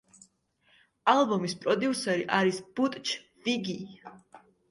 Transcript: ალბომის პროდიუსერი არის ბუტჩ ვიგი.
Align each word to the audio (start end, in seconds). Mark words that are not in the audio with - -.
ალბომის 1.13 1.53
პროდიუსერი 1.65 2.25
არის 2.39 2.59
ბუტჩ 2.79 3.13
ვიგი. 3.49 3.77